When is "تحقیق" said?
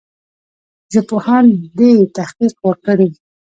2.17-2.55